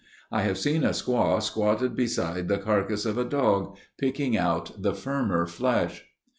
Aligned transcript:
I 0.31 0.41
have 0.41 0.57
seen 0.57 0.83
a 0.83 0.93
squaw 0.95 1.43
squatted 1.43 1.95
beside 1.95 2.47
the 2.47 2.57
carcass 2.57 3.05
of 3.05 3.19
a 3.19 3.23
dog, 3.23 3.77
picking 3.99 4.35
out 4.35 4.81
the 4.81 4.95
firmer 4.95 5.45
flesh. 5.45 6.07